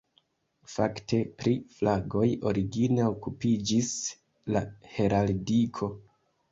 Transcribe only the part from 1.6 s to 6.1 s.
flagoj origine okupiĝis la heraldiko.